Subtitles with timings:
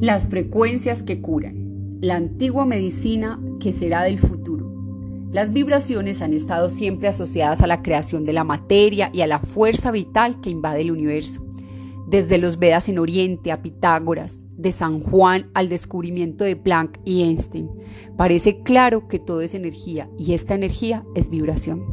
[0.00, 1.98] Las frecuencias que curan.
[2.00, 4.70] La antigua medicina que será del futuro.
[5.30, 9.38] Las vibraciones han estado siempre asociadas a la creación de la materia y a la
[9.38, 11.46] fuerza vital que invade el universo.
[12.08, 17.22] Desde los Vedas en Oriente a Pitágoras, de San Juan al descubrimiento de Planck y
[17.22, 17.68] Einstein,
[18.16, 21.84] parece claro que todo es energía y esta energía es vibración.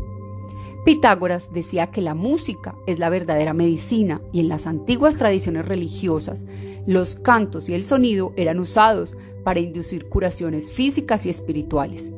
[0.90, 6.46] Pitágoras decía que la música es la verdadera medicina y en las antiguas tradiciones religiosas
[6.88, 12.10] los cantos y el sonido eran usados para inducir curaciones físicas y espirituales.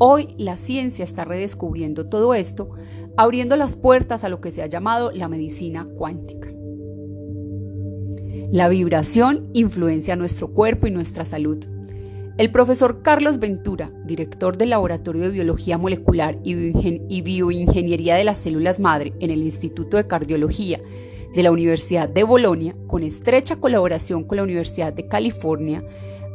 [0.00, 2.70] Hoy la ciencia está redescubriendo todo esto,
[3.16, 6.48] abriendo las puertas a lo que se ha llamado la medicina cuántica.
[8.50, 11.64] La vibración influencia nuestro cuerpo y nuestra salud.
[12.38, 18.78] El profesor Carlos Ventura, director del Laboratorio de Biología Molecular y Bioingeniería de las Células
[18.78, 20.78] Madre en el Instituto de Cardiología
[21.34, 25.82] de la Universidad de Bolonia, con estrecha colaboración con la Universidad de California,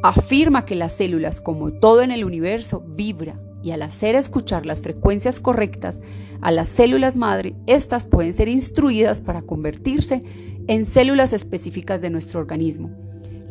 [0.02, 4.82] afirma que las células, como todo en el universo, vibra y al hacer escuchar las
[4.82, 6.02] frecuencias correctas
[6.42, 10.22] a las células madre, estas pueden ser instruidas para convertirse
[10.66, 12.90] en células específicas de nuestro organismo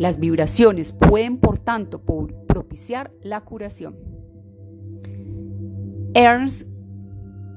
[0.00, 2.00] las vibraciones pueden, por tanto,
[2.48, 3.98] propiciar la curación.
[6.14, 6.62] Ernst,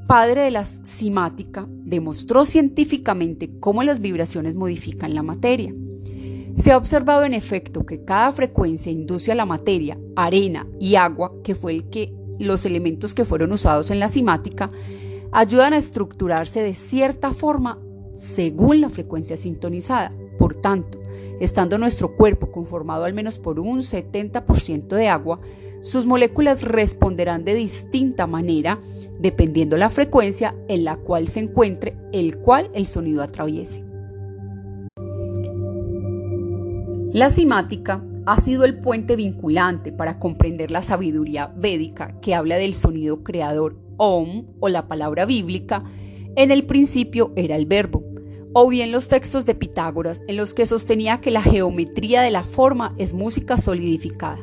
[0.09, 5.73] padre de la simática, demostró científicamente cómo las vibraciones modifican la materia.
[6.57, 11.31] Se ha observado en efecto que cada frecuencia induce a la materia, arena y agua,
[11.45, 14.69] que fue el que los elementos que fueron usados en la simática,
[15.31, 17.79] ayudan a estructurarse de cierta forma
[18.17, 20.11] según la frecuencia sintonizada.
[20.37, 20.99] Por tanto,
[21.39, 25.39] estando nuestro cuerpo conformado al menos por un 70% de agua,
[25.81, 28.79] sus moléculas responderán de distinta manera
[29.19, 33.83] dependiendo la frecuencia en la cual se encuentre el cual el sonido atraviese.
[37.13, 42.73] La simática ha sido el puente vinculante para comprender la sabiduría védica que habla del
[42.73, 45.83] sonido creador Om o la palabra bíblica.
[46.35, 48.03] En el principio era el verbo,
[48.53, 52.43] o bien los textos de Pitágoras en los que sostenía que la geometría de la
[52.43, 54.39] forma es música solidificada.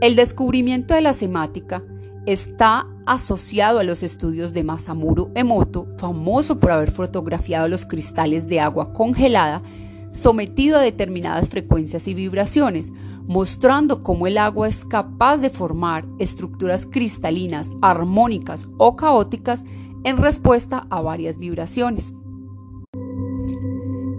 [0.00, 1.82] El descubrimiento de la semática
[2.26, 8.60] está asociado a los estudios de Masamuro Emoto, famoso por haber fotografiado los cristales de
[8.60, 9.62] agua congelada
[10.10, 12.92] sometido a determinadas frecuencias y vibraciones,
[13.26, 19.64] mostrando cómo el agua es capaz de formar estructuras cristalinas, armónicas o caóticas
[20.04, 22.12] en respuesta a varias vibraciones.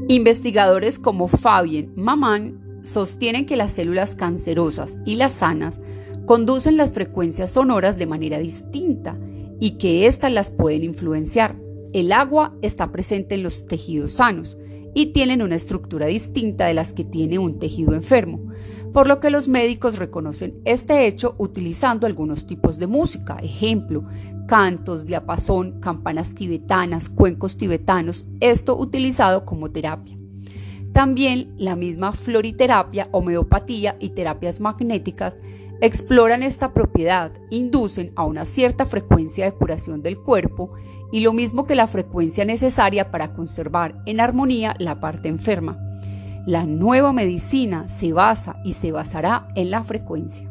[0.10, 5.82] Investigadores como Fabien Maman sostienen que las células cancerosas y las sanas
[6.26, 9.20] conducen las frecuencias sonoras de manera distinta
[9.60, 11.58] y que éstas las pueden influenciar.
[11.92, 14.58] El agua está presente en los tejidos sanos
[14.94, 18.54] y tienen una estructura distinta de las que tiene un tejido enfermo,
[18.94, 24.04] por lo que los médicos reconocen este hecho utilizando algunos tipos de música, ejemplo,
[24.48, 30.18] cantos, diapasón, campanas tibetanas, cuencos tibetanos, esto utilizado como terapia.
[30.94, 35.38] También la misma floriterapia, homeopatía y terapias magnéticas
[35.80, 40.74] exploran esta propiedad, inducen a una cierta frecuencia de curación del cuerpo
[41.12, 45.87] y lo mismo que la frecuencia necesaria para conservar en armonía la parte enferma.
[46.48, 50.50] La nueva medicina se basa y se basará en la frecuencia.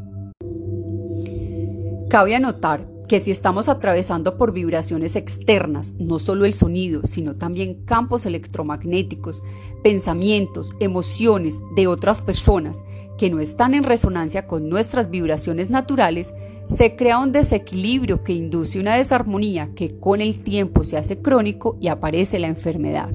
[2.10, 7.86] Cabe anotar que si estamos atravesando por vibraciones externas, no solo el sonido, sino también
[7.86, 9.42] campos electromagnéticos,
[9.82, 12.82] pensamientos, emociones de otras personas
[13.16, 16.34] que no están en resonancia con nuestras vibraciones naturales,
[16.68, 21.78] se crea un desequilibrio que induce una desarmonía que con el tiempo se hace crónico
[21.80, 23.08] y aparece la enfermedad.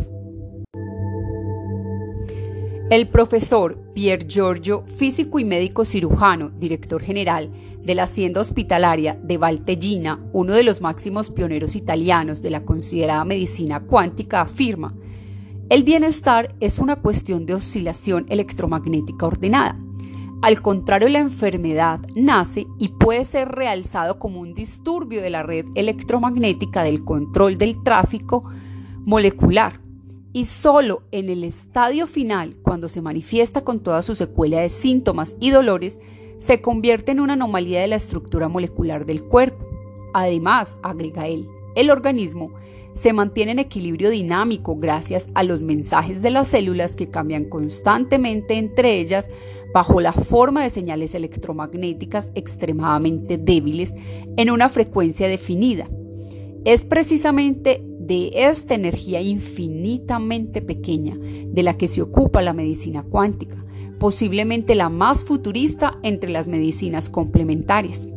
[2.91, 7.49] El profesor Pier Giorgio, físico y médico cirujano, director general
[7.81, 13.23] de la Hacienda Hospitalaria de Valtellina, uno de los máximos pioneros italianos de la considerada
[13.23, 14.93] medicina cuántica, afirma,
[15.69, 19.79] el bienestar es una cuestión de oscilación electromagnética ordenada.
[20.41, 25.65] Al contrario, la enfermedad nace y puede ser realzado como un disturbio de la red
[25.75, 28.43] electromagnética del control del tráfico
[29.05, 29.80] molecular
[30.33, 35.35] y solo en el estadio final, cuando se manifiesta con toda su secuela de síntomas
[35.39, 35.97] y dolores,
[36.37, 39.65] se convierte en una anomalía de la estructura molecular del cuerpo.
[40.13, 42.51] Además, agrega él, el organismo
[42.93, 48.57] se mantiene en equilibrio dinámico gracias a los mensajes de las células que cambian constantemente
[48.57, 49.29] entre ellas
[49.73, 53.93] bajo la forma de señales electromagnéticas extremadamente débiles
[54.35, 55.87] en una frecuencia definida.
[56.65, 63.63] Es precisamente de esta energía infinitamente pequeña de la que se ocupa la medicina cuántica,
[63.99, 68.07] posiblemente la más futurista entre las medicinas complementarias.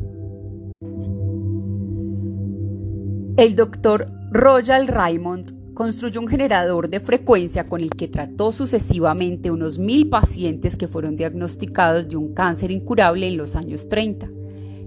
[3.36, 9.78] El doctor Royal Raymond construyó un generador de frecuencia con el que trató sucesivamente unos
[9.78, 14.28] mil pacientes que fueron diagnosticados de un cáncer incurable en los años 30.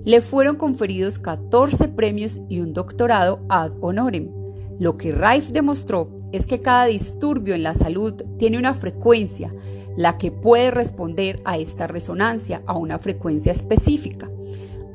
[0.05, 4.36] Le fueron conferidos 14 premios y un doctorado ad honorem.
[4.79, 9.49] Lo que Rife demostró es que cada disturbio en la salud tiene una frecuencia,
[9.95, 14.29] la que puede responder a esta resonancia a una frecuencia específica,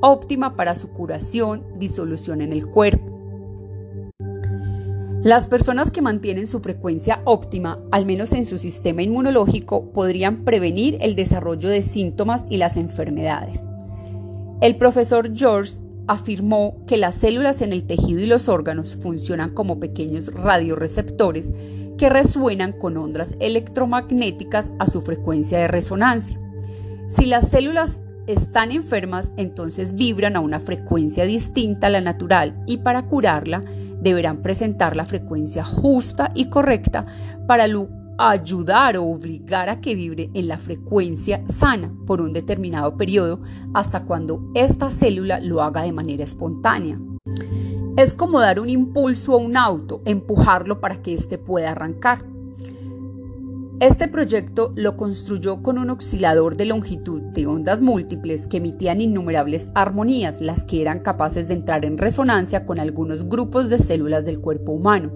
[0.01, 3.13] óptima para su curación, disolución en el cuerpo.
[5.25, 10.99] Las personas que mantienen su frecuencia óptima, al menos en su sistema inmunológico, podrían prevenir
[11.01, 13.65] el desarrollo de síntomas y las enfermedades.
[14.61, 15.75] El profesor George
[16.07, 21.53] afirmó que las células en el tejido y los órganos funcionan como pequeños radioreceptores
[21.99, 26.39] que resuenan con ondas electromagnéticas a su frecuencia de resonancia.
[27.09, 32.79] Si las células están enfermas, entonces vibran a una frecuencia distinta a la natural y
[32.79, 33.63] para curarla
[34.01, 37.05] deberán presentar la frecuencia justa y correcta
[37.47, 37.69] para
[38.31, 43.41] ayudar o obligar a que vibre en la frecuencia sana por un determinado periodo
[43.75, 47.01] hasta cuando esta célula lo haga de manera espontánea.
[47.97, 52.25] Es como dar un impulso a un auto, empujarlo para que éste pueda arrancar.
[53.81, 59.69] Este proyecto lo construyó con un oscilador de longitud de ondas múltiples que emitían innumerables
[59.75, 64.39] armonías, las que eran capaces de entrar en resonancia con algunos grupos de células del
[64.39, 65.11] cuerpo humano,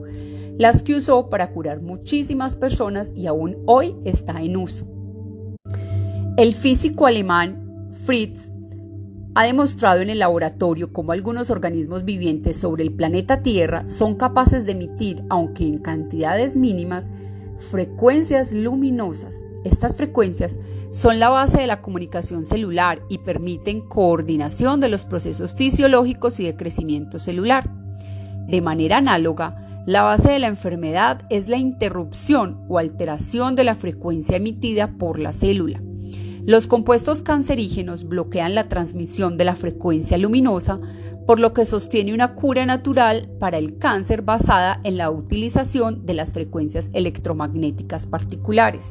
[0.58, 4.86] las que usó para curar muchísimas personas y aún hoy está en uso.
[6.36, 8.50] El físico alemán Fritz
[9.34, 14.64] ha demostrado en el laboratorio cómo algunos organismos vivientes sobre el planeta Tierra son capaces
[14.64, 17.08] de emitir, aunque en cantidades mínimas,
[17.70, 19.34] frecuencias luminosas.
[19.64, 20.58] Estas frecuencias
[20.90, 26.44] son la base de la comunicación celular y permiten coordinación de los procesos fisiológicos y
[26.46, 27.70] de crecimiento celular.
[28.46, 33.76] De manera análoga, la base de la enfermedad es la interrupción o alteración de la
[33.76, 35.80] frecuencia emitida por la célula.
[36.44, 40.80] Los compuestos cancerígenos bloquean la transmisión de la frecuencia luminosa,
[41.24, 46.14] por lo que sostiene una cura natural para el cáncer basada en la utilización de
[46.14, 48.84] las frecuencias electromagnéticas particulares.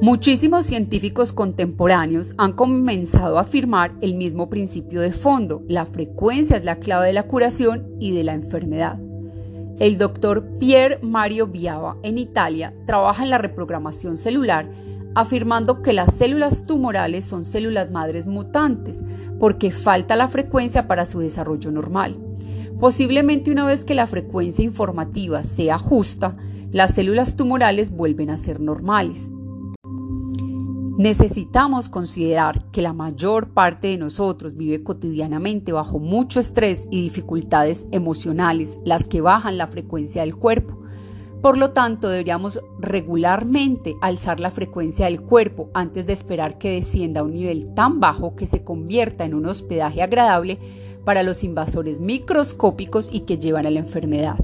[0.00, 6.64] Muchísimos científicos contemporáneos han comenzado a afirmar el mismo principio de fondo, la frecuencia es
[6.64, 9.00] la clave de la curación y de la enfermedad.
[9.80, 14.70] El doctor Pier Mario Viava en Italia trabaja en la reprogramación celular
[15.16, 19.00] afirmando que las células tumorales son células madres mutantes,
[19.40, 22.16] porque falta la frecuencia para su desarrollo normal.
[22.78, 26.36] Posiblemente una vez que la frecuencia informativa sea justa,
[26.70, 29.28] las células tumorales vuelven a ser normales.
[30.98, 37.86] Necesitamos considerar que la mayor parte de nosotros vive cotidianamente bajo mucho estrés y dificultades
[37.92, 40.76] emocionales, las que bajan la frecuencia del cuerpo.
[41.40, 47.20] Por lo tanto, deberíamos regularmente alzar la frecuencia del cuerpo antes de esperar que descienda
[47.20, 50.58] a un nivel tan bajo que se convierta en un hospedaje agradable
[51.04, 54.36] para los invasores microscópicos y que llevan a la enfermedad.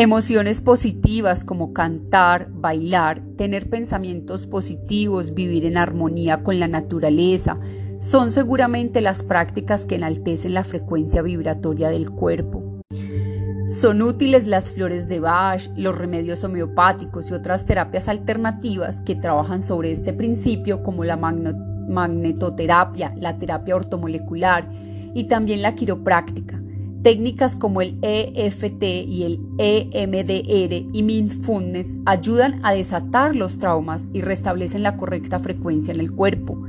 [0.00, 7.58] Emociones positivas como cantar, bailar, tener pensamientos positivos, vivir en armonía con la naturaleza,
[7.98, 12.80] son seguramente las prácticas que enaltecen la frecuencia vibratoria del cuerpo.
[13.70, 19.60] Son útiles las flores de Bach, los remedios homeopáticos y otras terapias alternativas que trabajan
[19.60, 24.70] sobre este principio como la magnetoterapia, la terapia ortomolecular
[25.12, 26.60] y también la quiropráctica.
[27.02, 34.20] Técnicas como el EFT y el EMDR y Mindfulness ayudan a desatar los traumas y
[34.20, 36.60] restablecen la correcta frecuencia en el cuerpo.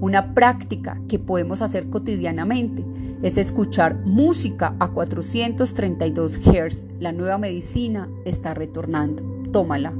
[0.00, 2.84] Una práctica que podemos hacer cotidianamente
[3.22, 6.86] es escuchar música a 432 Hz.
[7.00, 9.22] La nueva medicina está retornando.
[9.52, 9.92] Tómala.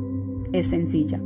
[0.53, 1.21] Es sencilla.